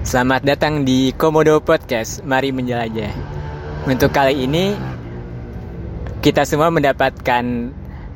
[0.00, 2.24] Selamat datang di Komodo Podcast.
[2.24, 3.12] Mari menjelajah.
[3.84, 4.72] Untuk kali ini
[6.24, 7.44] kita semua mendapatkan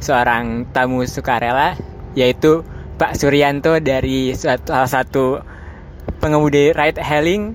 [0.01, 1.77] seorang tamu sukarela
[2.17, 2.65] yaitu
[2.97, 5.45] Pak Suryanto dari salah satu
[6.25, 7.53] pengemudi ride hailing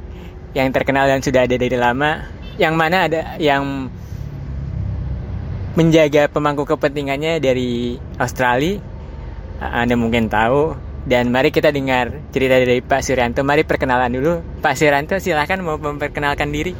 [0.54, 2.21] yang terkenal dan sudah ada dari lama
[2.61, 3.89] yang mana ada yang
[5.73, 8.77] menjaga pemangku kepentingannya dari Australia
[9.57, 14.78] Anda mungkin tahu dan mari kita dengar cerita dari Pak Suryanto mari perkenalan dulu Pak
[14.78, 16.78] Suryanto silahkan mau memperkenalkan diri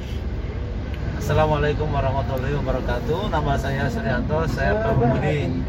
[1.30, 3.30] Assalamualaikum warahmatullahi wabarakatuh.
[3.30, 5.62] Nama saya Suryanto, saya pengemudi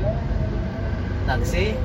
[1.29, 1.77] taksi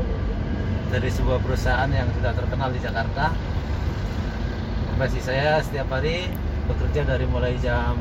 [0.95, 3.35] dari sebuah perusahaan yang sudah terkenal di Jakarta.
[4.87, 6.31] Profesi saya setiap hari
[6.71, 7.99] bekerja dari mulai jam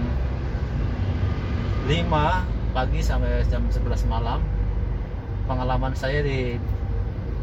[1.91, 2.07] 5
[2.71, 4.47] pagi sampai jam 11 malam.
[5.51, 6.55] Pengalaman saya di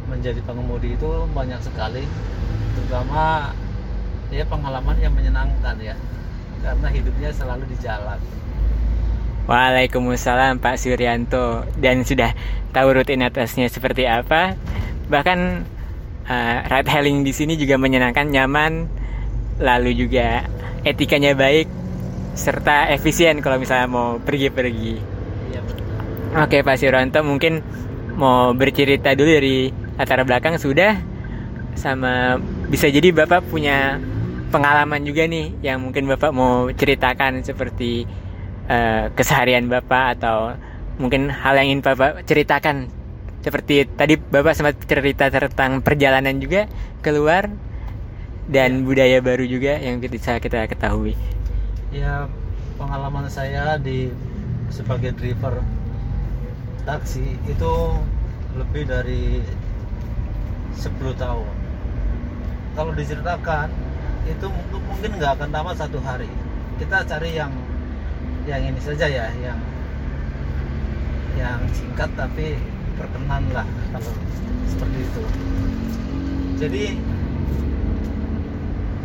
[0.10, 2.04] menjadi pengemudi itu banyak sekali,
[2.78, 3.54] terutama
[4.32, 5.96] ya pengalaman yang menyenangkan ya
[6.62, 8.20] karena hidupnya selalu di jalan.
[9.50, 12.32] Waalaikumsalam Pak Suryanto dan sudah
[12.72, 14.56] tahu rutinitasnya seperti apa.
[15.10, 15.40] Bahkan
[16.30, 18.86] uh, ride hailing di sini juga menyenangkan, nyaman,
[19.58, 20.46] lalu juga
[20.86, 21.68] etikanya baik
[22.38, 24.96] serta efisien kalau misalnya mau pergi-pergi.
[25.52, 25.62] Iya,
[26.46, 27.60] Oke Pak Suryanto mungkin
[28.16, 30.98] mau bercerita dulu dari latar belakang sudah
[31.78, 32.42] sama
[32.74, 34.02] bisa jadi Bapak punya
[34.50, 38.10] pengalaman juga nih yang mungkin Bapak mau ceritakan seperti
[38.66, 40.58] uh, keseharian Bapak atau
[40.98, 42.90] mungkin hal yang ingin Bapak ceritakan
[43.46, 46.66] seperti tadi Bapak sempat cerita tentang perjalanan juga
[47.06, 47.50] keluar
[48.50, 51.14] dan budaya baru juga yang bisa kita ketahui.
[51.94, 52.26] Ya
[52.82, 54.10] pengalaman saya di
[54.74, 55.62] sebagai driver
[56.90, 57.74] taksi itu
[58.58, 59.46] lebih dari
[60.76, 61.48] 10 tahun.
[62.72, 63.68] Kalau diceritakan
[64.30, 66.30] itu mungkin nggak akan tamat satu hari.
[66.80, 67.52] Kita cari yang
[68.48, 69.60] yang ini saja ya yang
[71.38, 72.58] yang singkat tapi
[72.98, 74.14] berkenan lah kalau
[74.70, 75.24] seperti itu.
[76.62, 76.86] Jadi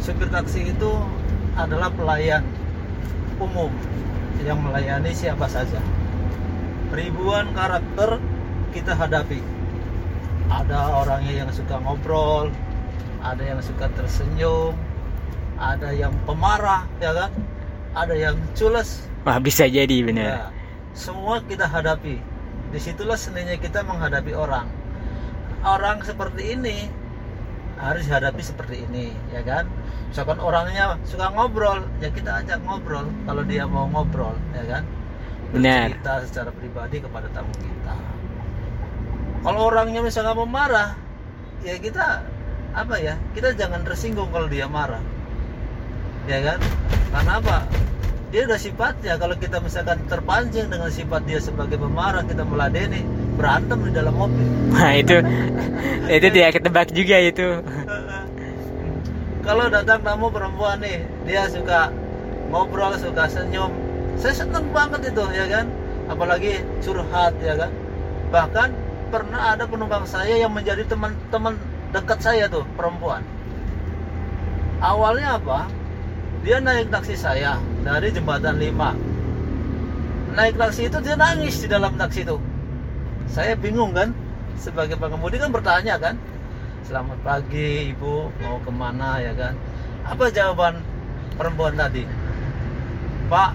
[0.00, 0.92] supir taksi itu
[1.56, 2.44] adalah pelayan
[3.40, 3.72] umum
[4.44, 5.80] yang melayani siapa saja.
[6.94, 8.22] Ribuan karakter
[8.70, 9.55] kita hadapi
[10.48, 12.50] ada orangnya yang suka ngobrol
[13.22, 14.76] ada yang suka tersenyum
[15.56, 17.32] ada yang pemarah ya kan?
[17.96, 19.08] Ada yang cules.
[19.24, 20.40] Wah bisa jadi benar ya,
[20.92, 22.20] semua kita hadapi.
[22.70, 24.68] Di situlah seninya kita menghadapi orang.
[25.64, 26.86] Orang seperti ini
[27.80, 29.64] harus hadapi seperti ini ya kan?
[30.12, 34.84] Misalkan orangnya suka ngobrol ya kita ajak ngobrol kalau dia mau ngobrol ya kan?
[35.50, 37.96] Benar kita secara pribadi kepada tamu kita
[39.46, 40.98] kalau orangnya misalnya mau marah
[41.62, 42.26] ya kita
[42.74, 44.98] apa ya kita jangan tersinggung kalau dia marah.
[46.26, 46.58] Ya kan?
[47.14, 47.58] Karena apa?
[48.34, 49.14] Dia udah sifatnya.
[49.14, 53.06] Kalau kita misalkan terpancing dengan sifat dia sebagai pemarah kita meladeni
[53.38, 54.44] berantem di dalam mobil.
[54.74, 55.22] Nah itu
[56.10, 57.62] itu tidak ketebak juga itu.
[59.46, 61.94] Kalau datang tamu perempuan nih dia suka
[62.50, 63.70] ngobrol suka senyum.
[64.18, 65.70] Saya seneng banget itu ya kan?
[66.10, 67.70] Apalagi curhat ya kan?
[68.34, 68.68] Bahkan
[69.08, 71.58] pernah ada penumpang saya yang menjadi teman-teman
[71.94, 73.22] dekat saya tuh perempuan.
[74.82, 75.70] Awalnya apa?
[76.44, 79.16] Dia naik taksi saya dari jembatan 5
[80.36, 82.36] naik taksi itu dia nangis di dalam taksi itu.
[83.32, 84.12] Saya bingung kan?
[84.60, 86.20] Sebagai pengemudi kan bertanya kan?
[86.84, 88.28] Selamat pagi ibu.
[88.44, 89.56] Mau ke mana ya kan?
[90.04, 90.84] Apa jawaban
[91.40, 92.04] perempuan tadi?
[93.32, 93.50] Pak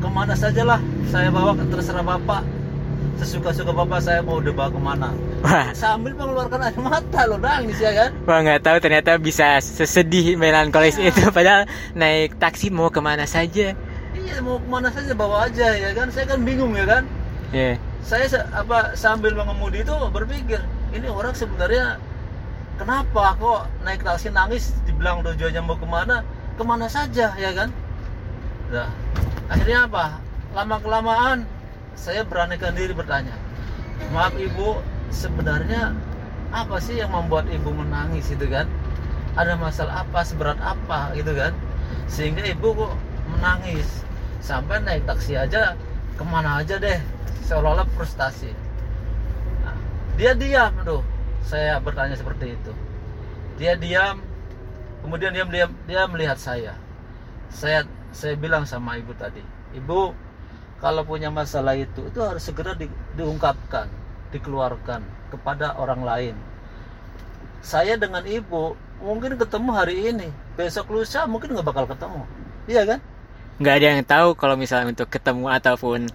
[0.00, 0.78] ke mana sajalah?
[1.10, 2.46] Saya bawa terserah bapak
[3.20, 5.12] sesuka-suka bapak saya mau dibawa ke mana?
[5.44, 5.68] Wah.
[5.76, 8.10] Sambil mengeluarkan air mata lo nangis ya kan?
[8.24, 11.28] Wah nggak tahu ternyata bisa sesedih melankolis itu.
[11.36, 13.76] Padahal naik taksi mau ke mana saja.
[14.16, 16.08] Iya mau ke mana saja bawa aja ya kan?
[16.08, 17.04] Saya kan bingung ya kan?
[17.52, 18.26] Ya saya
[18.56, 20.58] apa sambil mengemudi itu berpikir
[20.90, 22.00] ini orang sebenarnya
[22.80, 26.24] kenapa kok naik taksi nangis dibilang tujuannya mau ke mana?
[26.56, 27.68] Ke mana saja ya kan?
[28.72, 28.90] Nah
[29.52, 30.04] akhirnya apa?
[30.56, 31.38] Lama kelamaan
[32.00, 33.36] saya beranikan diri bertanya
[34.08, 34.80] maaf ibu
[35.12, 35.92] sebenarnya
[36.50, 38.66] apa sih yang membuat ibu menangis itu kan?
[39.38, 41.54] Ada masalah apa seberat apa gitu kan?
[42.10, 42.92] Sehingga ibu kok
[43.36, 43.86] menangis.
[44.42, 45.78] Sampai naik taksi aja
[46.16, 46.98] ke mana aja deh
[47.46, 48.50] seolah-olah frustasi.
[49.62, 49.76] Nah,
[50.18, 51.04] dia diam tuh
[51.46, 52.72] saya bertanya seperti itu.
[53.60, 54.18] Dia diam
[55.06, 56.74] kemudian dia dia, dia melihat saya.
[57.52, 60.10] Saya saya bilang sama ibu tadi ibu
[60.80, 63.86] kalau punya masalah itu itu harus segera di- diungkapkan
[64.32, 66.34] dikeluarkan kepada orang lain.
[67.60, 68.74] Saya dengan ibu
[69.04, 70.28] mungkin ketemu hari ini.
[70.56, 72.24] Besok lusa mungkin nggak bakal ketemu.
[72.64, 72.98] Iya kan?
[73.60, 76.08] Nggak ada yang tahu kalau misalnya untuk ketemu ataupun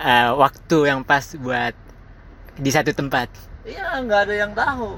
[0.00, 1.76] uh, waktu yang pas buat
[2.56, 3.28] di satu tempat.
[3.68, 4.96] Iya nggak ada yang tahu.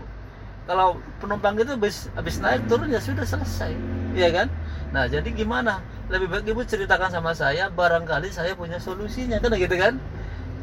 [0.63, 3.75] Kalau penumpang itu habis habis naik turun ya sudah selesai.
[4.15, 4.47] Iya kan
[4.93, 5.81] nah jadi gimana?
[6.13, 9.97] Lebih baik ibu ceritakan sama saya barangkali saya punya solusinya kan gitu kan?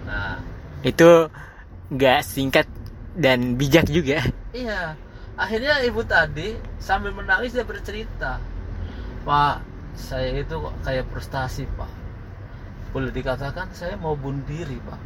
[0.05, 0.37] Nah.
[0.85, 1.27] Itu
[1.89, 2.69] nggak singkat
[3.17, 4.21] dan bijak juga.
[4.53, 4.93] Iya.
[5.39, 8.37] Akhirnya ibu tadi sambil menangis dia bercerita
[9.23, 9.63] pak
[9.95, 10.55] saya itu
[10.85, 11.89] kayak frustasi pak.
[12.93, 14.99] Boleh dikatakan saya mau bunuh diri pak.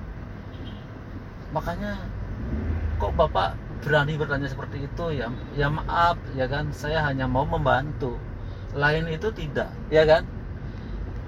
[1.54, 2.02] Makanya
[2.98, 3.56] kok bapak
[3.86, 5.06] berani bertanya seperti itu?
[5.16, 6.74] Ya ya maaf ya kan?
[6.74, 8.18] Saya hanya mau membantu
[8.74, 9.70] lain itu tidak.
[9.90, 10.26] Ya kan?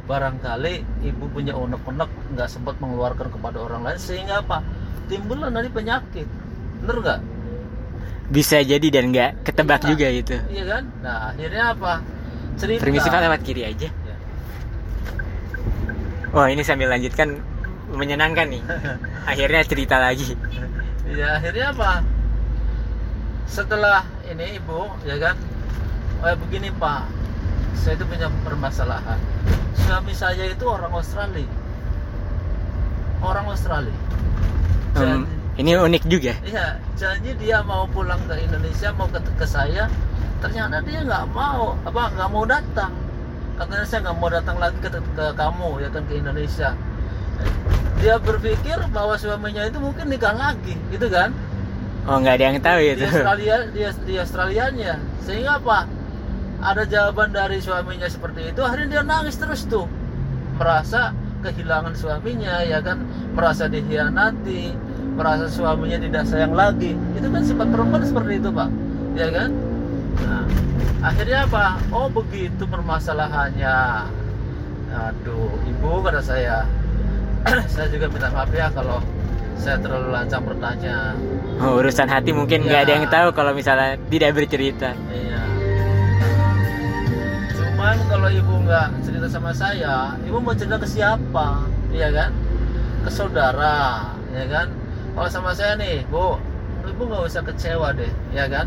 [0.06, 4.62] Barangkali ibu punya unek-unek nggak sempat mengeluarkan kepada orang lain sehingga apa?
[5.10, 6.28] Timbullah dari penyakit.
[6.82, 7.20] Bener nggak?
[8.30, 9.88] Bisa jadi dan nggak ketebak Iya.
[9.90, 10.36] juga itu.
[10.50, 10.84] Iya kan?
[11.02, 11.94] Nah akhirnya apa?
[12.58, 12.82] Cerita.
[12.82, 13.90] Permisi pak lewat kiri aja.
[13.90, 14.16] Ya.
[16.30, 17.40] wah ini sambil lanjutkan
[17.96, 18.64] menyenangkan nih.
[19.32, 20.36] Akhirnya cerita lagi.
[21.08, 22.04] Ya akhirnya apa?
[23.48, 25.36] Setelah ini ibu ya kan?
[26.20, 27.08] Oh ya begini pak
[27.76, 29.20] saya itu punya permasalahan
[29.78, 31.48] suami saya itu orang Australia
[33.22, 33.98] orang Australia
[34.96, 35.28] Hmm, Jadi-
[35.60, 39.92] ini unik juga Iya, janji dia mau pulang ke Indonesia mau ke, ke saya,
[40.40, 42.96] ternyata dia nggak mau, apa nggak mau datang.
[43.56, 46.70] Katanya saya nggak mau datang lagi ke, ke kamu ya kan ke Indonesia.
[48.00, 51.36] Dia berpikir bahwa suaminya itu mungkin nikah lagi, gitu kan?
[52.08, 55.92] oh nggak ada yang tahu Di itu Australia, di, di Australianya, sehingga apa?
[56.60, 59.86] Ada jawaban dari suaminya seperti itu, akhirnya dia nangis terus tuh,
[60.56, 63.04] merasa kehilangan suaminya, ya kan?
[63.32, 64.74] Merasa dikhianati,
[65.14, 66.98] merasa suaminya tidak sayang lagi.
[67.14, 68.70] Itu kan sifat perempuan seperti itu, Pak.
[69.14, 69.50] Ya kan?
[70.18, 70.44] Nah,
[71.04, 71.66] akhirnya apa?
[71.90, 73.78] Oh, begitu permasalahannya.
[74.90, 76.66] Aduh, Ibu kata saya.
[77.70, 78.98] saya juga minta maaf ya kalau
[79.56, 81.14] saya terlalu lancang bertanya.
[81.62, 82.84] Oh, urusan hati mungkin nggak Ya.
[82.84, 85.40] ada yang tahu kalau misalnya tidak bercerita Iya.
[87.86, 91.70] Cuman kalau ibu nggak cerita sama saya, ibu mau cerita ke siapa?
[91.94, 92.34] Iya kan?
[93.06, 94.74] Ke saudara, ya kan?
[95.14, 96.42] Kalau sama saya nih, bu,
[96.82, 98.66] ibu nggak usah kecewa deh, ya kan?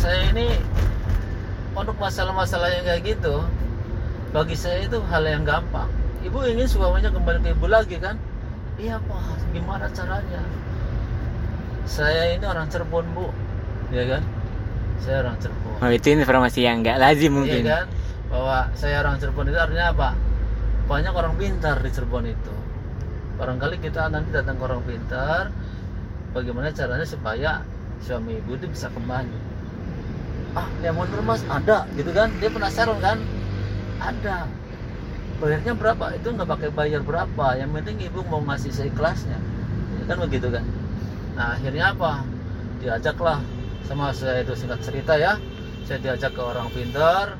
[0.00, 0.56] Saya ini
[1.76, 3.44] untuk masalah-masalah yang kayak gitu,
[4.32, 5.92] bagi saya itu hal yang gampang.
[6.24, 8.16] Ibu ingin suaminya kembali ke ibu lagi kan?
[8.80, 10.40] Iya pak, gimana caranya?
[11.84, 13.28] Saya ini orang Cirebon bu,
[13.92, 14.24] ya kan?
[15.04, 15.76] Saya orang Cirebon.
[15.76, 17.86] oh itu informasi yang nggak lazim mungkin Iya kan?
[18.34, 20.10] Bahwa saya orang Cirebon itu artinya apa?
[20.90, 22.54] Banyak orang pintar di Cirebon itu.
[23.38, 25.54] Barangkali kita nanti datang ke orang pintar,
[26.34, 27.62] bagaimana caranya supaya
[28.02, 29.54] suami ibu itu bisa kembali.
[30.58, 32.30] Ah, mundur mas ada, gitu kan?
[32.42, 33.22] Dia penasaran kan?
[34.02, 34.50] Ada.
[35.38, 36.14] Bayarnya berapa?
[36.14, 37.58] Itu nggak pakai bayar berapa.
[37.58, 39.38] Yang penting ibu mau ngasih seikhlasnya.
[39.98, 40.62] Ya kan begitu kan?
[41.34, 42.22] Nah akhirnya apa?
[42.78, 43.42] Diajaklah
[43.86, 45.38] sama saya itu singkat cerita ya.
[45.86, 47.34] Saya diajak ke orang pintar,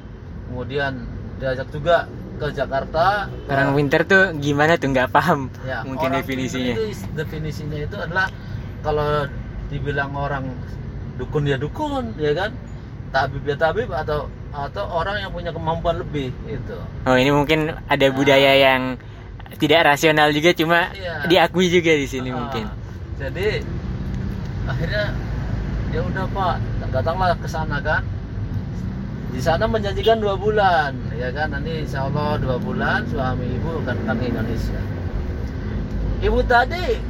[0.46, 0.92] kemudian
[1.36, 3.26] diajak juga ke Jakarta.
[3.26, 8.26] ke- orang winter tuh gimana tuh nggak paham ya, mungkin definisinya itu, definisinya itu adalah
[8.80, 9.26] kalau
[9.66, 10.44] dibilang orang
[11.14, 12.50] dukun ya dukun, ya kan?
[13.10, 16.76] Tabib ya tabib atau atau orang yang punya kemampuan lebih itu.
[17.06, 18.98] oh ini mungkin ada budaya yang
[19.54, 21.26] tidak rasional juga cuma Iya.
[21.26, 22.66] diakui juga di sini Ah, mungkin
[23.14, 23.62] Jadi
[24.64, 25.14] akhirnya
[25.90, 26.54] ya udah Pak,
[26.90, 28.02] datanglah ke sana kan.
[29.34, 31.50] Di sana menjanjikan dua bulan, ya kan?
[31.50, 34.80] Nanti insya Allah dua bulan suami ibu akan datang ke Indonesia.
[36.22, 37.02] Ibu tadi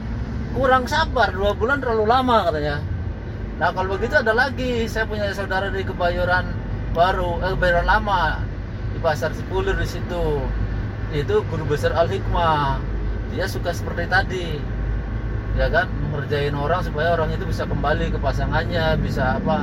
[0.57, 2.81] kurang sabar, dua bulan terlalu lama katanya.
[3.61, 6.49] Nah kalau begitu ada lagi, saya punya saudara di Kebayoran
[6.97, 8.40] Baru, eh Kebayoran Lama
[8.97, 10.40] di Pasar Cipulir di situ.
[11.12, 12.81] Itu guru besar Al Hikmah.
[13.37, 14.57] Dia suka seperti tadi,
[15.61, 19.62] ya kan mengerjain orang supaya orang itu bisa kembali ke pasangannya bisa apa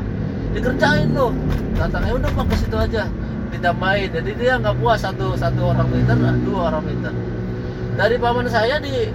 [0.52, 1.32] dikerjain loh.
[1.74, 3.04] Datangnya udah pak ke situ aja.
[3.52, 7.12] Ditambahin jadi dia nggak puas satu satu orang pintar dua orang pintar
[7.94, 9.12] dari paman saya di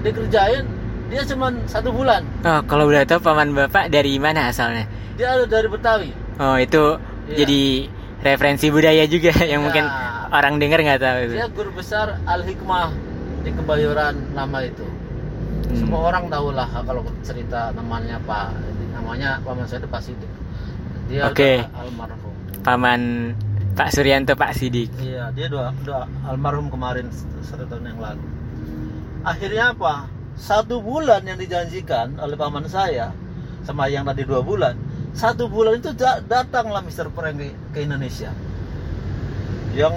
[0.00, 0.62] dikerjain
[1.08, 2.22] dia cuma satu bulan.
[2.44, 4.84] Oh kalau boleh tahu paman bapak dari mana asalnya?
[5.16, 6.10] Dia ada dari Betawi.
[6.38, 7.44] Oh itu Iya.
[7.44, 7.60] jadi
[8.22, 9.66] referensi budaya juga yang Iya.
[9.66, 9.84] mungkin
[10.30, 11.34] orang dengar nggak tahu itu.
[11.34, 12.92] Dia guru besar Al Hikmah
[13.42, 14.86] di Kebayoran lama itu.
[15.68, 15.76] Hmm.
[15.76, 18.56] semua orang tahu lah kalau cerita namanya Pak
[18.94, 20.30] namanya paman saya itu Pak Sidik
[21.08, 21.64] dia Oke.
[21.64, 23.02] udah almarhum paman
[23.74, 27.08] Pak Suryanto Pak Sidik Iya, dia dua, dua almarhum kemarin
[27.46, 28.24] satu tahun yang lalu.
[29.22, 30.10] Akhirnya apa?
[30.34, 33.14] Satu bulan yang dijanjikan oleh paman saya
[33.68, 34.74] sama yang tadi dua bulan
[35.12, 37.10] satu bulan itu da- datanglah Mr.
[37.12, 37.42] Prank
[37.74, 38.30] ke, Indonesia
[39.74, 39.94] yang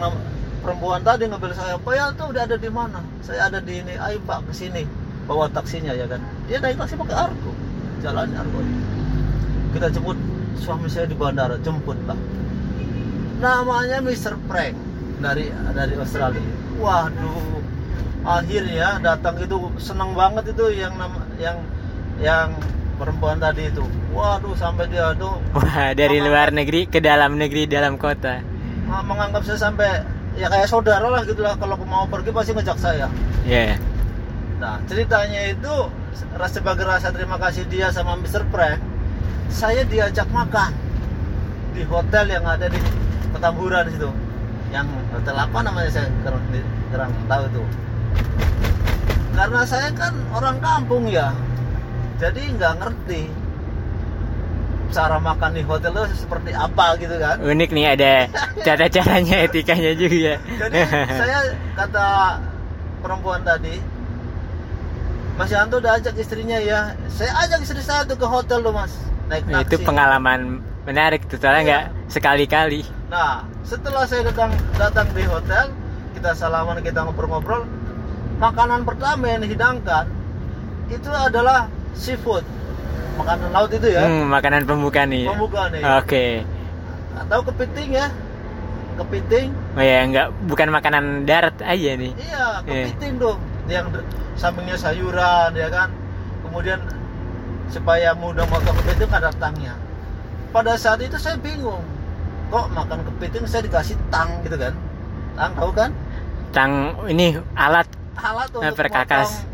[0.66, 3.96] perempuan tadi ngambil saya Pak ya tuh udah ada di mana saya ada di ini
[3.98, 4.84] ayo Pak ke sini
[5.26, 7.52] bawa taksinya ya kan dia naik taksi pakai argo
[8.02, 8.60] jalan argo
[9.72, 10.18] kita jemput
[10.58, 12.18] suami saya di bandara jemput lah
[13.38, 14.38] namanya Mr.
[14.46, 14.76] Prank
[15.20, 16.42] dari dari Australia
[16.78, 17.62] waduh
[18.22, 21.58] akhirnya datang itu seneng banget itu yang nama yang
[22.22, 22.54] yang
[23.02, 23.82] perempuan tadi itu
[24.14, 28.46] waduh sampai dia tuh Wah, dari luar negeri ke dalam negeri dalam kota.
[28.86, 30.06] ah, menganggap saya sampai
[30.38, 33.08] ya kayak saudara lah gitu lah kalau mau pergi pasti ngejak saya
[33.42, 33.74] Ya.
[34.62, 35.74] nah ceritanya itu
[36.38, 38.46] rasa sebagai rasa terima kasih dia sama Mr.
[38.54, 38.78] Prank
[39.52, 40.72] saya diajak makan
[41.76, 42.80] di hotel yang ada di
[43.32, 44.12] Petamburan situ.
[44.72, 46.44] Yang hotel apa namanya saya kurang,
[46.92, 47.64] kurang tahu itu.
[49.32, 51.32] Karena saya kan orang kampung ya.
[52.20, 53.32] Jadi nggak ngerti
[54.92, 57.40] cara makan di hotel itu seperti apa gitu kan.
[57.40, 58.14] Unik nih ada
[58.68, 60.36] cara caranya etikanya juga.
[60.60, 61.40] jadi saya
[61.80, 62.08] kata
[63.00, 63.80] perempuan tadi
[65.40, 66.92] Mas Yanto udah ajak istrinya ya.
[67.08, 68.92] Saya ajak istri saya tuh ke hotel loh mas
[69.32, 70.40] naik Nah, taksi itu pengalaman
[70.84, 71.66] menarik tuh soalnya Iya.
[71.66, 72.82] nggak sekali-kali.
[73.08, 73.32] Nah,
[73.64, 75.72] setelah saya datang datang di hotel,
[76.12, 77.64] kita salaman, kita ngobrol-ngobrol.
[78.38, 80.06] Makanan pertama yang dihidangkan
[80.88, 82.44] itu adalah seafood,
[83.16, 85.26] makanan laut itu ya, Hmm, makanan pembuka nih.
[85.26, 85.82] pembuka nih.
[85.96, 86.26] Oke.
[87.14, 88.08] Atau kepiting ya,
[88.98, 89.48] kepiting.
[89.72, 92.12] Oh ya, nggak bukan makanan darat aja nih.
[92.18, 92.86] Iya, Iya.
[92.90, 93.40] kepiting dong.
[93.70, 93.86] Yang
[94.36, 95.90] sampingnya sayuran ya kan.
[96.42, 96.80] Kemudian
[97.72, 99.74] supaya mudah motong kepiting ada tangnya.
[100.52, 101.82] Pada saat itu saya bingung.
[102.52, 104.76] Kok makan kepiting saya dikasih tang gitu kan?
[105.40, 105.90] Tang tahu kan?
[106.52, 107.88] Tang ini alat
[108.22, 109.48] alat untuk perkakas.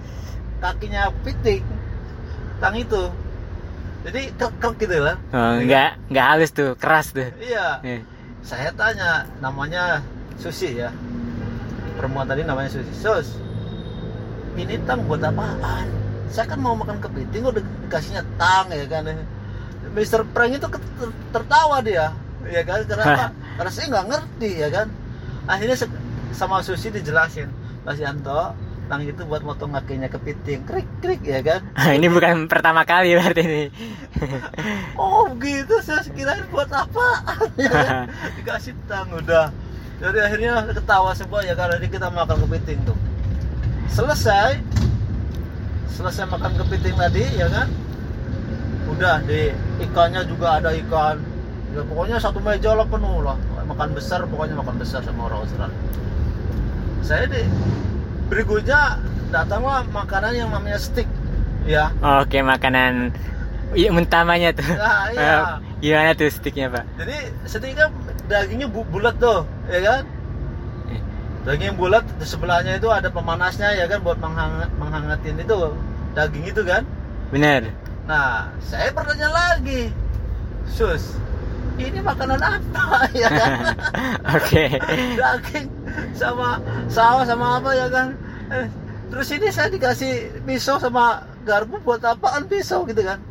[0.57, 1.61] kakinya piting
[2.57, 3.03] tang itu
[4.01, 7.29] jadi krek gitu lah oh, nggak nggak halus tuh, keras tuh.
[7.37, 8.01] iya Eh,
[8.41, 10.01] saya tanya namanya
[10.41, 10.89] Susi ya
[11.97, 13.37] perempuan tadi namanya Susi Sus
[14.57, 15.85] ini tang buat apaan
[16.31, 19.07] saya kan mau makan kepiting udah dikasihnya tang ya kan
[19.95, 20.27] Mr.
[20.35, 20.67] Prank itu
[21.31, 22.11] tertawa dia
[22.47, 24.87] ya kan kenapa karena saya nggak ngerti ya kan.
[25.47, 25.77] Akhirnya
[26.35, 27.49] sama Susi dijelasin
[27.81, 28.53] Mas Yanto
[28.87, 30.63] tang itu buat motong kakinya kepiting.
[30.63, 31.61] Krik krik ya kan.
[31.97, 33.63] Ini bukan pertama kali berarti ini.
[35.01, 37.07] oh gitu saya kirain buat apa
[37.59, 37.69] ya.
[37.71, 38.05] Kan?
[38.39, 39.51] dikasih tang udah.
[39.97, 42.97] Jadi akhirnya ketawa semua ya karena kita makan kepiting tuh.
[43.89, 44.61] Selesai
[45.87, 47.67] selesai makan kepiting tadi ya kan
[48.87, 49.51] udah di
[49.81, 51.19] ikannya juga ada ikan
[51.75, 53.35] ya pokoknya satu meja lah penuh lah
[53.67, 55.79] makan besar pokoknya makan besar sama orang Australia
[57.03, 57.43] saya di
[58.27, 61.07] berikutnya datanglah makanan yang namanya steak
[61.67, 63.11] ya Oke, makanan
[63.75, 64.63] iya utamanya tuh.
[64.63, 65.59] Nah, iya.
[65.83, 66.83] Gimana tuh sticknya, Pak?
[66.95, 67.91] Jadi sedikit
[68.31, 70.01] dagingnya bu- bulat tuh, ya kan?
[71.47, 75.71] Daging bulat di sebelahnya itu ada pemanasnya ya kan buat menghangat, menghangatin itu
[76.11, 76.83] daging itu kan.
[77.31, 77.71] Bener.
[78.03, 79.87] Nah, saya bertanya lagi,
[80.67, 81.15] sus,
[81.79, 83.51] ini makanan apa ya kan?
[84.35, 84.75] Oke.
[85.15, 85.71] daging
[86.11, 86.59] sama
[86.91, 88.11] sawah sama apa ya kan?
[88.51, 88.67] Eh,
[89.07, 93.23] terus ini saya dikasih pisau sama garpu buat apaan pisau gitu kan?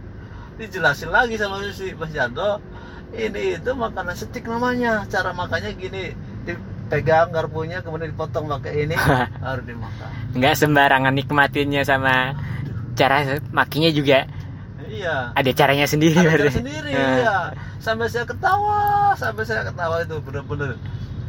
[0.57, 2.65] Dijelasin lagi sama si Mas Yanto,
[3.13, 5.05] ini itu makanan stik namanya.
[5.05, 6.17] Cara makannya gini,
[6.87, 8.95] dipegang garpunya kemudian dipotong pakai ini
[9.47, 10.09] harus dimakan.
[10.39, 12.39] Nggak sembarangan nikmatinnya sama
[12.95, 14.25] cara makinya juga
[14.87, 15.35] Iya.
[15.35, 16.57] ada caranya sendiri Ada cara berarti.
[16.63, 17.51] sendiri Eh, ya.
[17.83, 20.79] Sampai saya ketawa, sampai saya ketawa itu bener-bener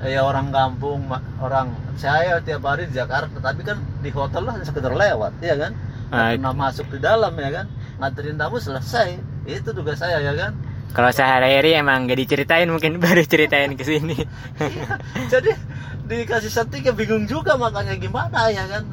[0.06, 1.10] ya orang kampung,
[1.42, 5.74] orang saya tiap hari di Jakarta, tapi kan di hotel lah sekedar lewat, ya kan?
[6.08, 7.66] Nggak Ah, pernah masuk di dalam ya kan?
[7.98, 9.18] Nganterin tamu selesai,
[9.50, 10.54] itu tugas saya ya kan?
[10.96, 14.17] Kalau sehari-hari emang nggak diceritain mungkin baru ceritain ke sini.
[14.60, 14.88] Iya.
[15.27, 15.51] Jadi
[16.08, 18.84] dikasih setik ya bingung juga makanya gimana ya kan?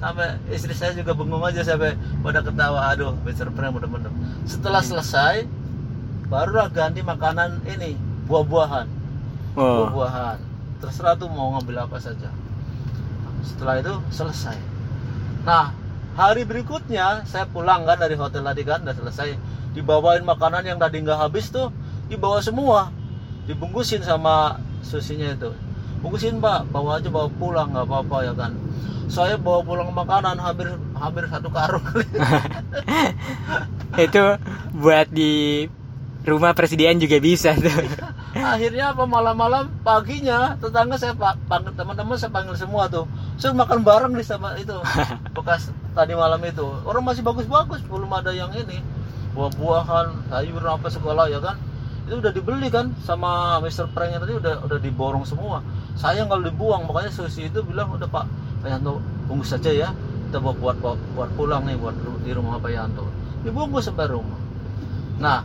[0.00, 1.92] Sampai istri saya juga bengong aja sampai
[2.24, 3.52] pada ketawa, aduh, Mr.
[3.52, 4.08] Prank bener-bener.
[4.48, 5.44] Setelah selesai,
[6.32, 8.88] barulah ganti makanan ini buah-buahan.
[9.60, 12.32] Oh, buah-buahan terserah tuh mau ngambil apa saja
[13.44, 14.56] setelah itu selesai
[15.44, 15.76] nah
[16.14, 19.28] hari berikutnya saya pulang kan dari hotel tadi kan udah selesai.
[19.70, 21.70] Dibawain makanan yang tadi nggak habis tuh
[22.10, 22.90] dibawa semua.
[23.46, 25.50] Dibungkusin sama susinya itu.
[26.00, 26.70] Bungkusin pak.
[26.72, 28.52] Bawa aja bawa pulang nggak apa-apa ya kan.
[29.10, 31.82] Saya bawa pulang makanan hampir hampir satu karung.
[34.06, 34.38] Itu
[34.74, 35.66] buat di
[36.22, 37.74] rumah presiden juga bisa tuh.
[38.30, 43.10] akhirnya apa malam-malam paginya tetangga saya pak teman-teman saya panggil semua tuh.
[43.34, 44.74] Saya makan bareng di sama itu
[45.36, 46.62] bekas tadi malam itu.
[46.86, 48.78] Orang masih bagus-bagus belum ada yang ini.
[49.34, 51.58] Buah-buahan sayuran apa segala ya kan?
[52.06, 53.90] Itu udah dibeli kan sama Mr.
[53.90, 55.62] Prank tadi udah udah diborong semua.
[55.98, 58.26] Sayang kalau dibuang makanya Susi itu bilang udah Pak
[58.62, 59.90] Pak Yanto bungkus saja ya.
[60.30, 63.10] Kita bawa buat buat, buat pulang nih buat di rumah Pak Yanto.
[63.42, 64.38] Dibungkus sampai rumah.
[65.18, 65.42] Nah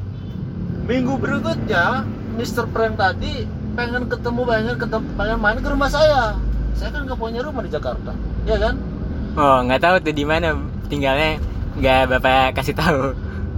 [0.85, 2.67] minggu berikutnya Mr.
[2.67, 6.35] Prank tadi pengen ketemu pengen ketemu pengen main ke rumah saya
[6.71, 8.11] saya kan nggak punya rumah di Jakarta
[8.43, 8.75] ya kan
[9.35, 10.55] Oh, nggak tahu tuh di mana
[10.87, 11.35] tinggalnya
[11.75, 13.11] nggak bapak kasih tahu.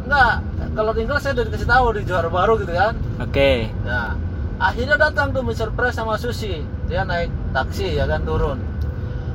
[0.05, 0.33] nggak
[0.73, 3.69] kalau tinggal saya udah dikasih tahu di Johar Baru gitu kan Oke.
[3.81, 4.13] Nah,
[4.59, 5.69] akhirnya datang tuh Mr.
[5.71, 6.61] Press sama Susi.
[6.85, 8.57] Dia naik taksi ya kan turun.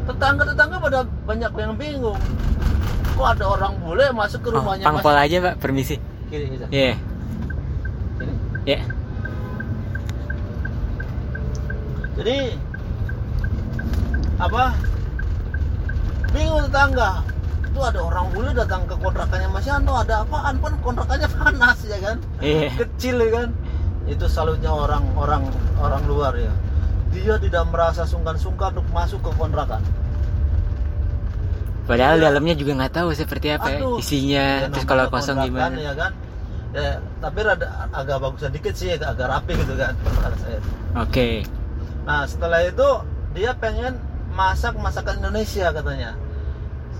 [0.02, 2.18] Tetangga-tetangga pada banyak yang bingung.
[3.12, 5.98] Kok ada orang bule masuk ke Oh, rumahnya pangpol aja pak, permisi.
[6.26, 6.66] Kiri, kiri.
[6.70, 6.94] Iya,
[8.16, 8.34] Kiri.
[8.64, 8.78] ya.
[12.18, 12.38] Jadi
[14.36, 14.64] apa?
[16.32, 17.22] Bingung tetangga.
[17.72, 21.98] Itu ada orang bule datang ke kontrakannya Mas Yanto, ada apaan pun kontrakannya panas ya
[22.04, 22.16] kan?
[22.38, 22.68] Iya.
[22.76, 23.48] kecil ya kan
[24.02, 25.46] itu salutnya orang orang
[25.78, 26.50] orang luar ya
[27.14, 29.78] dia tidak merasa sungkan-sungkan untuk masuk ke kontrakan
[31.82, 32.24] Padahal Iya.
[32.30, 33.98] dalamnya juga nggak tahu seperti apa Aduh.
[33.98, 34.66] isinya.
[34.66, 35.74] Ya, Terus kalau kosong gimana?
[35.78, 36.12] ya kan
[36.72, 39.92] ya, tapi rada agak bagusan dikit sih agak, rapi gitu kan
[40.98, 41.42] Oke.
[42.02, 42.88] Nah setelah itu
[43.32, 43.96] dia pengen
[44.32, 46.16] masak masakan Indonesia katanya.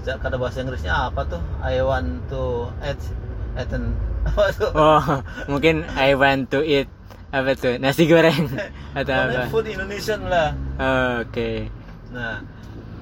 [0.00, 1.42] Sejak kata bahasa Inggrisnya apa tuh?
[1.62, 3.00] I want to eat
[3.56, 3.92] eaten.
[4.22, 4.70] Apa tuh?
[4.70, 5.02] Oh,
[5.50, 6.86] mungkin I want to eat
[7.34, 7.74] apa tuh?
[7.82, 8.54] Nasi goreng
[8.98, 9.50] atau apa?
[9.50, 10.54] food Indonesian lah.
[10.78, 11.66] Oh, Oke.
[12.14, 12.38] Nah,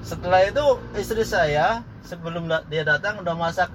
[0.01, 0.65] setelah itu
[0.97, 3.69] istri saya sebelum dia datang udah masak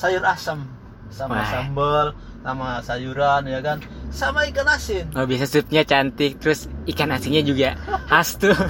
[0.00, 0.64] sayur asam.
[1.12, 1.48] Sama Wah.
[1.52, 2.06] sambal,
[2.40, 3.78] sama sayuran ya kan,
[4.08, 5.04] sama ikan asin.
[5.12, 7.74] Oh biasa supnya cantik, terus ikan asinnya juga
[8.06, 8.54] khas tuh.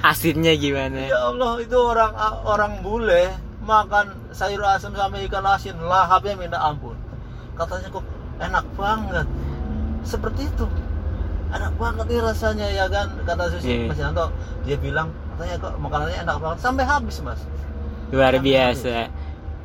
[0.00, 1.12] Asinnya gimana?
[1.12, 3.28] Ya Allah, itu orang orang bule
[3.60, 6.96] makan sayur asam sama ikan asin lahapnya minta ampun.
[7.52, 8.04] Katanya kok
[8.40, 9.26] enak banget.
[10.00, 10.64] Seperti itu.
[11.52, 13.92] Enak banget nih rasanya ya kan kata Susi Iya.
[13.92, 14.26] Mas Yanto
[14.64, 17.40] dia bilang katanya kok makanannya enak banget sampai habis mas
[18.08, 19.10] Luar biasa.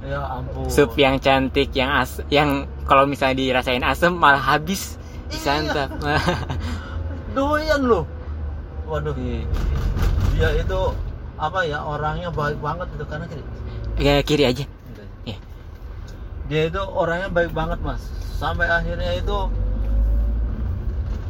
[0.03, 4.95] ya ampun Sup yang cantik, yang as, yang kalau misalnya dirasain asem malah habis
[5.25, 5.31] Iya.
[5.33, 5.89] disantap.
[7.35, 8.05] doyan loh
[8.85, 9.41] waduh Iya.
[10.31, 10.81] dia itu
[11.35, 13.43] apa ya orangnya baik banget itu karena kiri
[13.97, 14.65] Ya kiri aja.
[15.25, 15.37] Iya.
[16.45, 19.37] dia itu orangnya baik banget mas sampai akhirnya itu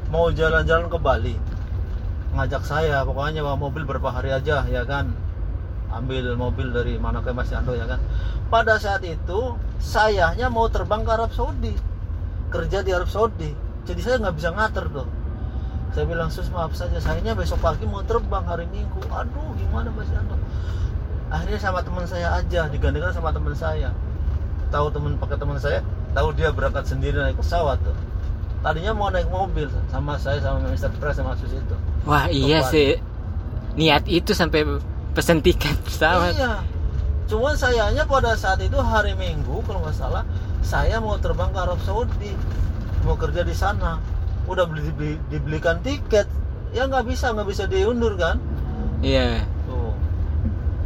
[0.07, 1.35] mau jalan-jalan ke Bali
[2.33, 5.07] ngajak saya pokoknya bawa mobil berapa hari aja ya kan
[5.95, 8.03] ambil mobil dari mana ke Mas Yanto ya kan?
[8.51, 11.73] Pada saat itu sayanya mau terbang ke Arab Saudi.
[12.51, 13.51] Kerja di Arab Saudi.
[13.87, 15.07] Jadi saya nggak bisa ngatur tuh
[15.95, 18.99] saya bilang sus maaf saja sayanya besok pagi mau terbang hari Minggu.
[19.15, 20.35] Aduh gimana Mas Yanto
[21.31, 23.95] akhirnya sama teman saya aja digandengkan sama teman saya.
[24.75, 25.79] Tahu teman pakai teman saya
[26.11, 27.95] tahu dia berangkat sendiri naik pesawat tuh.
[28.59, 30.91] Tadinya mau naik mobil sama saya sama Mr.
[30.99, 31.75] Press sama Sus itu.
[32.03, 32.99] Wah iya sih.
[33.79, 34.67] Niat itu sampai
[35.15, 36.35] pesen tiket pesawat.
[36.35, 36.59] iya.
[37.25, 40.21] Cuman sayanya pada saat itu hari Minggu kalau nggak salah
[40.61, 42.35] saya mau terbang ke Arab Saudi.
[43.01, 43.97] Mau kerja di sana.
[44.45, 46.27] Udah beli, dibeli- dibelikan tiket.
[46.69, 48.37] Ya nggak bisa nggak bisa diundur kan?
[48.99, 49.41] Iya.
[49.65, 49.89] tuh.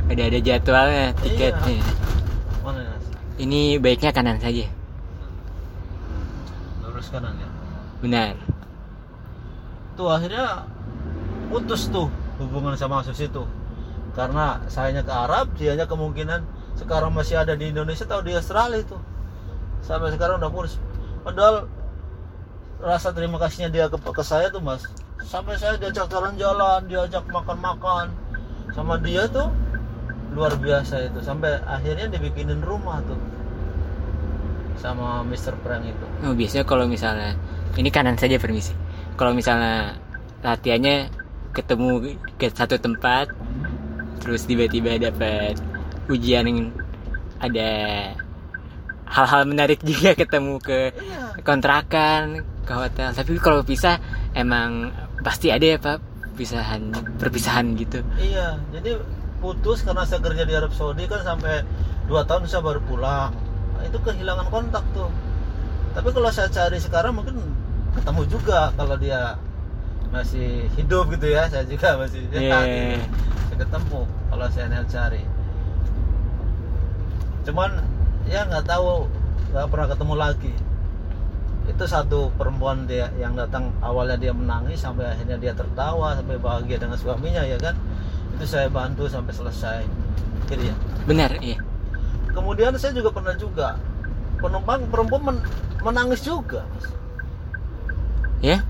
[0.08, 1.82] Ada ada jadwalnya tiketnya.
[2.60, 2.96] mana ya
[3.38, 4.68] Ini baiknya kanan saja.
[6.82, 7.50] lurus kanan ya?
[8.00, 8.34] Benar.
[9.94, 10.63] tuh akhirnya
[11.48, 12.08] putus tuh
[12.39, 13.44] hubungan sama Sus itu
[14.17, 16.41] karena sayanya ke Arab dianya kemungkinan
[16.80, 18.98] sekarang masih ada di Indonesia atau di Australia itu.
[19.84, 20.76] Sampai sekarang udah putus
[21.24, 21.67] padahal
[22.80, 24.88] rasa terima kasihnya dia ke, ke saya tuh mas.
[25.19, 28.10] Sampai saya diajak jalan-jalan diajak makan-makan.
[28.72, 29.52] Sama dia tuh
[30.34, 31.19] luar biasa itu.
[31.19, 33.19] Sampai akhirnya dibikinin rumah tuh.
[34.80, 35.60] Sama Mr.
[35.60, 36.06] Prank itu.
[36.24, 37.36] Oh, biasanya kalau misalnya
[37.76, 38.72] ini kanan saja permisi.
[39.19, 40.00] Kalau misalnya
[40.39, 41.12] latihannya
[41.52, 43.28] ketemu ke satu tempat
[44.19, 45.55] terus tiba-tiba dapat
[46.08, 46.60] ujian yang
[47.39, 47.69] ada
[49.08, 53.97] hal-hal menarik juga ketemu ke iya kontrakan ke hotel tapi kalau pisah
[54.32, 55.97] emang pasti ada ya pak
[56.36, 58.95] pisahan perpisahan gitu Iya, jadi
[59.39, 61.63] putus karena saya kerja di Arab Saudi kan sampai
[62.08, 63.32] 2 tahun saya baru pulang.
[63.75, 65.12] Nah, itu kehilangan kontak tuh.
[65.91, 67.39] Tapi kalau saya cari sekarang mungkin
[67.91, 69.36] ketemu juga kalau dia
[70.12, 71.47] masih hidup gitu ya.
[71.47, 72.39] Saya juga masih Iya.
[72.51, 72.99] saya
[73.60, 75.24] ketemu kalau saya cari.
[77.43, 77.72] Cuman
[78.26, 79.06] ya nggak tahu
[79.52, 80.54] nggak pernah ketemu lagi.
[81.69, 86.80] Itu satu perempuan dia yang datang awalnya dia menangis sampai akhirnya dia tertawa sampai bahagia
[86.80, 87.76] dengan suaminya ya kan.
[88.39, 89.82] Itu saya bantu sampai selesai.
[90.50, 90.74] Gitu ya.
[91.06, 91.62] benar iya
[92.34, 93.78] Kemudian saya juga pernah juga
[94.41, 95.45] penumpang perempuan men-
[95.86, 96.89] menangis juga mas
[98.41, 98.65] Ya,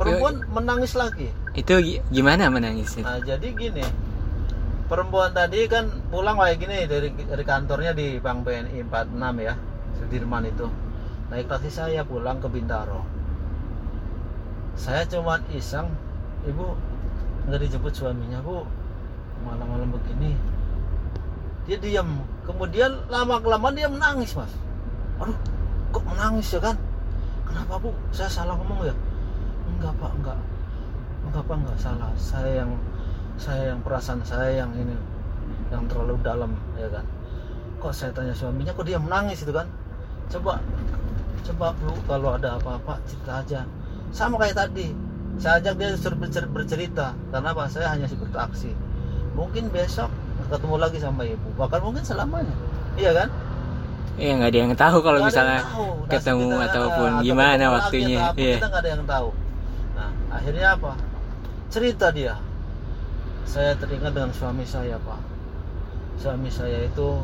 [0.00, 3.04] perempuan menangis lagi itu gi- gimana menangis itu?
[3.04, 3.84] nah jadi gini
[4.88, 9.54] perempuan tadi kan pulang kayak gini dari dari kantornya di Bank BNI 46 ya
[9.98, 10.66] Sudirman itu.
[11.28, 13.04] Naik taksi saya pulang ke Bintaro.
[14.78, 15.90] Saya cuma iseng
[16.48, 16.72] ibu
[17.50, 18.64] nggak dijemput suaminya bu.
[19.44, 20.32] Malam-malam begini.
[21.68, 24.50] Dia diam kemudian lama kelamaan dia menangis mas.
[25.20, 25.36] Aduh
[25.92, 26.76] kok menangis ya kan?
[27.44, 27.92] Kenapa bu?
[28.14, 28.94] Saya salah ngomong ya?
[29.68, 30.38] Enggak pak enggak.
[31.28, 32.10] Enggak pak enggak salah.
[32.16, 32.72] Saya yang
[33.38, 34.94] saya yang perasaan saya yang ini
[35.70, 37.04] yang terlalu dalam ya kan?
[37.78, 39.66] Kok saya tanya suaminya kok dia menangis itu kan?
[40.28, 40.58] Coba
[41.46, 43.60] coba bu kalau ada apa-apa cerita aja.
[44.10, 44.92] Sama kayak tadi
[45.38, 47.14] saya ajak dia suruh bercer- bercerita.
[47.30, 47.70] Karena apa?
[47.70, 48.74] Saya hanya supir taksi
[49.38, 50.10] mungkin besok
[50.50, 51.48] ketemu lagi sama ibu.
[51.54, 52.54] Bahkan mungkin selamanya.
[52.98, 53.28] Iya kan?
[54.18, 55.86] Ya nggak ada yang tahu kalau ada misalnya tahu.
[55.94, 58.18] Nasib ketemu kita, ataupun atau gimana lagi waktunya.
[58.18, 58.56] atau apa, Iya.
[58.58, 59.28] kita nggak ada yang tahu.
[59.94, 60.92] Nah akhirnya apa?
[61.70, 62.34] Cerita dia
[63.48, 65.20] saya teringat dengan suami saya pak
[66.20, 67.16] suami saya itu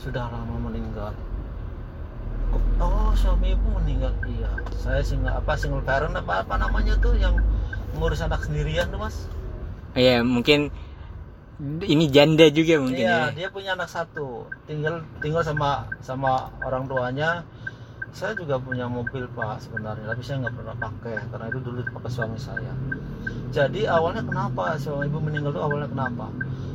[0.00, 1.12] sudah lama meninggal
[2.80, 4.48] oh suami ibu meninggal iya
[4.80, 7.36] saya single apa single parent apa apa namanya tuh yang
[8.00, 9.28] ngurus anak sendirian tuh mas
[9.90, 10.70] Iya, mungkin
[11.82, 13.34] ini janda juga mungkin Iya, ya.
[13.34, 14.46] dia punya anak satu.
[14.70, 17.42] Tinggal tinggal sama sama orang tuanya.
[18.10, 22.10] Saya juga punya mobil pak sebenarnya, tapi saya nggak pernah pakai karena itu dulu dipakai
[22.10, 22.72] suami saya.
[23.54, 26.26] Jadi awalnya kenapa suami ibu meninggal itu awalnya kenapa?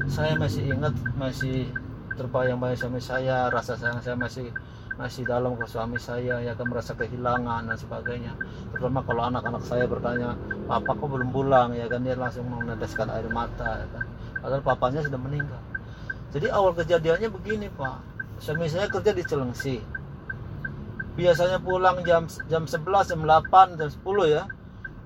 [0.07, 1.67] Saya masih ingat, masih
[2.15, 4.47] terbayang-bayang suami saya, rasa sayang saya masih
[4.95, 8.31] masih dalam ke suami saya, ya kan merasa kehilangan dan sebagainya.
[8.71, 10.39] Terutama kalau anak-anak saya bertanya,
[10.71, 14.05] papa kok belum pulang, ya kan dia langsung meneteskan air mata, ya kan
[14.39, 15.59] padahal papanya sudah meninggal.
[16.31, 17.99] Jadi awal kejadiannya begini pak,
[18.39, 19.77] suami saya kerja di Celengsi.
[21.15, 24.43] Biasanya pulang jam jam 11, jam 8, jam 10 ya.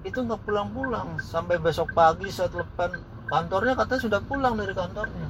[0.02, 2.98] Itu nggak pulang-pulang sampai besok pagi saya telepon
[3.30, 5.28] kantornya katanya sudah pulang dari kantornya.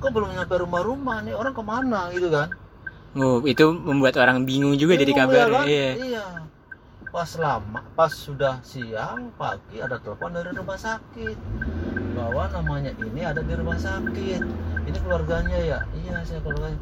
[0.00, 2.48] Kok belum nyampe rumah-rumah nih orang ke mana gitu kan?
[3.18, 5.60] Oh, itu membuat orang bingung juga dari ya kabarnya.
[5.60, 5.66] kan?
[5.66, 5.88] Iya.
[5.96, 6.24] Iya.
[7.08, 11.36] Pas lama, pas sudah siang, pagi ada telepon dari rumah sakit
[12.12, 14.40] bahwa namanya ini ada di rumah sakit.
[14.84, 15.78] Ini keluarganya ya?
[16.04, 16.78] Iya, saya keluarganya.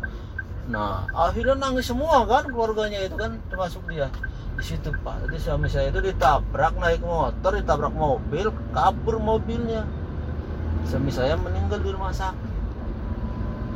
[0.66, 4.11] Nah, akhirnya nangis semua kan keluarganya itu kan termasuk dia.
[4.57, 9.87] Di situ Pak, jadi suami saya itu ditabrak naik motor, ditabrak mobil, kabur mobilnya.
[10.88, 12.55] Suami saya meninggal di rumah sakit.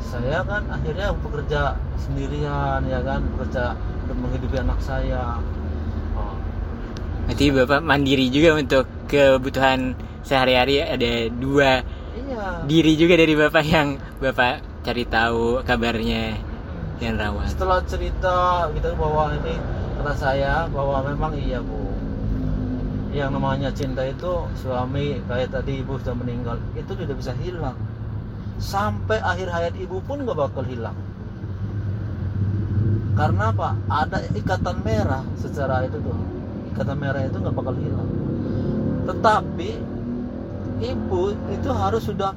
[0.01, 3.77] Saya kan akhirnya bekerja sendirian ya kan bekerja
[4.09, 5.39] untuk menghidupi anak saya.
[6.17, 6.35] Oh,
[7.29, 9.95] Berarti Bapak mandiri juga untuk kebutuhan
[10.27, 11.85] sehari-hari ada dua
[12.17, 12.65] iya.
[12.67, 16.50] diri juga dari Bapak yang Bapak cari tahu kabarnya
[17.01, 17.49] dan rawat.
[17.49, 19.57] setelah cerita kita bahwa ini
[19.97, 21.89] kata saya bahwa memang iya bu.
[23.11, 27.75] Yang namanya cinta itu suami kayak tadi ibu sudah meninggal itu tidak bisa hilang.
[28.61, 30.95] Sampai akhir hayat ibu pun nggak bakal hilang.
[33.17, 33.75] Karena apa?
[33.89, 36.15] Ada ikatan merah secara itu tuh.
[36.77, 38.09] Ikatan merah itu nggak bakal hilang.
[39.09, 39.71] Tetapi
[40.85, 42.37] ibu itu harus sudah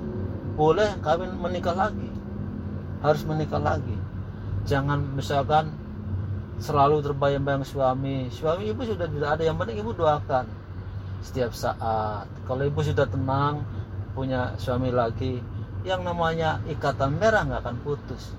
[0.55, 2.09] boleh kawin menikah lagi.
[3.03, 4.02] Harus menikah lagi
[4.63, 5.75] jangan misalkan
[6.63, 8.31] selalu terbayang-bayang suami.
[8.31, 10.45] Suami ibu sudah tidak ada yang penting ibu doakan
[11.23, 12.27] setiap saat.
[12.47, 13.63] Kalau ibu sudah tenang
[14.13, 15.41] punya suami lagi
[15.83, 18.35] yang namanya ikatan merah nggak akan putus.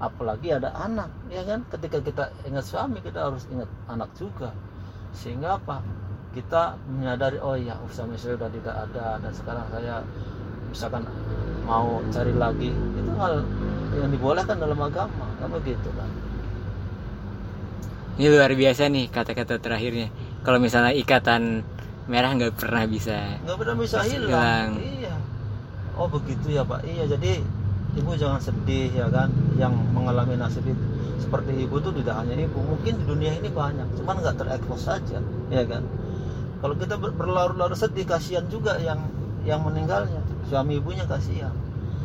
[0.00, 1.62] Apalagi ada anak ya kan?
[1.70, 4.50] Ketika kita ingat suami kita harus ingat anak juga.
[5.14, 5.82] Sehingga apa?
[6.30, 9.94] Kita menyadari oh ya suami saya sudah tidak ada dan sekarang saya
[10.70, 11.02] misalkan
[11.66, 12.70] mau cari lagi.
[12.70, 13.42] Itu hal
[13.96, 16.10] yang dibolehkan dalam agama kan begitu kan
[18.20, 20.12] Ini luar biasa nih kata-kata terakhirnya.
[20.44, 21.64] Kalau misalnya ikatan
[22.04, 23.16] merah nggak pernah bisa.
[23.44, 24.28] nggak pernah bisa hilang.
[24.28, 24.68] hilang.
[24.76, 25.14] iya
[25.96, 27.40] oh begitu ya pak iya jadi
[27.96, 30.84] ibu jangan sedih ya kan yang mengalami nasib itu
[31.20, 35.18] seperti ibu tuh tidak hanya ibu mungkin di dunia ini banyak cuman nggak terekspos saja
[35.50, 35.82] ya kan
[36.62, 39.00] kalau kita ber- berlarut-larut sedih kasihan juga yang
[39.44, 41.52] yang meninggalnya suami ibunya kasihan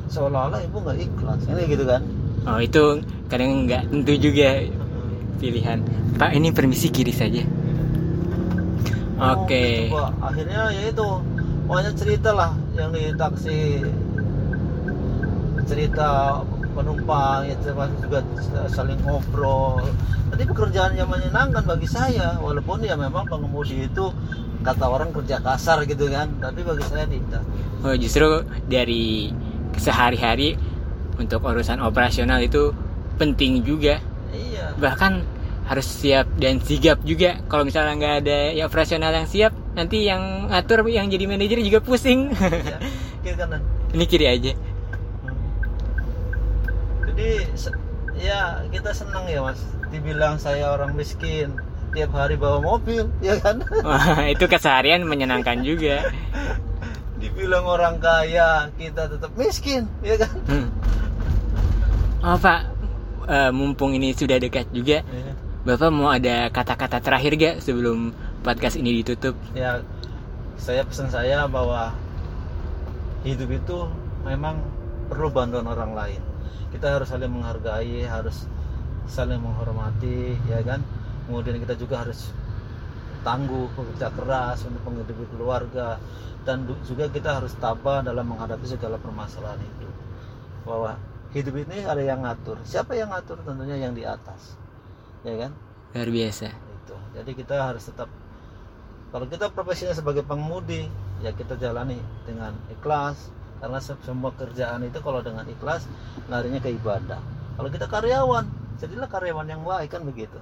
[0.07, 2.01] seolah-olah ibu nggak ikhlas ini gitu kan
[2.45, 4.61] Oh itu kadang nggak tentu juga
[5.41, 5.81] pilihan.
[6.13, 7.41] Pak ini permisi kiri saja.
[9.17, 9.89] Oh, Oke.
[9.89, 10.11] gitu, Pak.
[10.21, 11.07] akhirnya ya itu
[11.65, 13.81] pokoknya cerita lah yang di taksi
[15.65, 16.39] cerita
[16.77, 17.55] penumpang ya
[17.97, 18.19] juga
[18.69, 19.81] saling ngobrol
[20.29, 24.11] tadi pekerjaan yang menyenangkan bagi saya walaupun ya memang pengemudi itu
[24.61, 27.41] kata orang kerja kasar gitu kan tapi bagi saya tidak
[27.85, 29.29] Oh justru dari
[29.77, 30.55] sehari-hari
[31.15, 32.75] untuk urusan operasional itu
[33.15, 33.99] penting juga.
[34.35, 34.75] Iya.
[34.75, 35.13] Bahkan
[35.65, 37.41] harus siap dan sigap juga.
[37.49, 41.79] Kalau misalnya nggak ada yang operasional yang siap nanti yang ngatur yang jadi manajer juga
[41.81, 42.31] pusing.
[42.35, 42.77] Iya
[43.25, 43.61] kiri kanan.
[43.95, 44.51] Ini kiri aja.
[47.09, 47.77] Jadi se-
[48.19, 49.61] ya kita senang ya mas.
[49.89, 51.55] Dibilang saya orang miskin
[51.95, 53.63] tiap hari bawa mobil ya kan?
[53.81, 56.03] Wah, itu keseharian menyenangkan juga
[57.25, 60.33] dibilang orang kaya kita tetap miskin ya kan?
[60.45, 60.67] Hmm.
[62.21, 62.61] oh pak.
[63.25, 65.33] Eh, mumpung ini sudah dekat juga Iya.
[65.65, 68.13] bapak mau ada kata-kata terakhir gak sebelum
[68.45, 69.33] podcast ini ditutup?
[69.57, 69.81] Ya
[70.61, 71.89] saya pesan saya bahwa
[73.25, 73.77] hidup itu
[74.21, 74.61] memang
[75.09, 76.21] perlu bantuan orang lain.
[76.69, 78.45] Kita harus saling menghargai harus
[79.09, 80.85] saling menghormati ya kan?
[81.25, 82.29] Kemudian kita juga harus
[83.25, 85.97] tangguh bekerja keras untuk menghidupi keluarga.
[86.45, 89.89] Dan juga kita harus tabah dalam menghadapi segala permasalahan itu.
[90.61, 90.93] Bahwa
[91.33, 92.61] hidup ini ada yang ngatur.
[92.61, 93.41] Siapa yang ngatur?
[93.41, 94.53] Tentunya yang di atas.
[95.25, 95.51] Ya kan?
[95.97, 96.53] Luar biasa.
[96.53, 96.95] Itu.
[97.17, 98.07] Jadi kita harus tetap
[99.09, 100.85] kalau kita profesinya sebagai pengemudi
[101.25, 101.97] ya kita jalani
[102.29, 103.33] dengan ikhlas.
[103.57, 105.89] Karena se- semua kerjaan itu kalau dengan ikhlas
[106.29, 107.17] larinya ke ibadah.
[107.57, 108.45] Kalau kita karyawan
[108.77, 110.35] jadilah karyawan yang baik kan begitu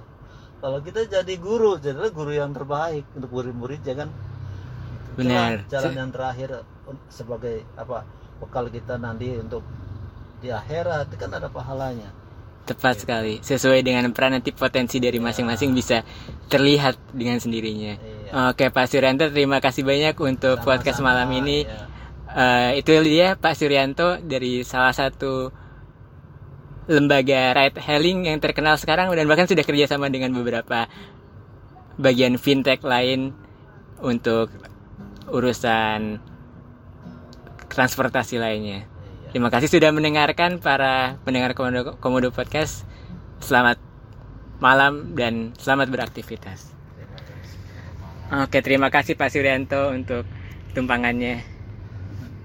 [0.60, 4.08] kalau kita jadi guru jadilah guru yang terbaik untuk murid-murid ya kan?
[5.14, 5.56] Itulah Benar.
[5.70, 6.50] jalan yang terakhir
[7.08, 8.02] sebagai apa
[8.42, 9.62] bekal kita nanti untuk
[10.42, 12.10] di akhirat itu kan ada pahalanya.
[12.64, 13.44] Tepat sekali.
[13.44, 16.00] Sesuai dengan peran nanti potensi dari masing-masing bisa
[16.48, 17.94] terlihat dengan sendirinya.
[17.96, 18.50] Iya.
[18.50, 21.68] oke Pak Suryanto terima kasih banyak untuk Sama-sama, podcast malam ini.
[21.68, 21.86] Ya.
[22.34, 25.52] Eh, itu dia Pak Suryanto dari salah satu
[26.84, 30.86] lembaga ride hailing yang terkenal sekarang dan bahkan sudah kerjasama dengan beberapa
[31.96, 33.32] bagian fintech lain
[34.02, 34.52] untuk
[35.30, 36.20] urusan
[37.72, 38.84] transportasi lainnya.
[39.34, 42.86] Terima kasih sudah mendengarkan para pendengar Komodo, Komodo Podcast.
[43.42, 43.82] Selamat
[44.62, 46.70] malam dan selamat beraktivitas.
[48.30, 50.22] Oke, terima kasih Pak Suryanto untuk
[50.72, 51.53] tumpangannya.